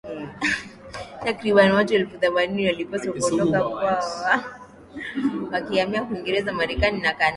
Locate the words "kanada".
7.13-7.29